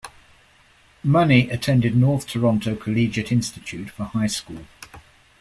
[1.03, 4.65] Money attended North Toronto Collegiate Institute for high school.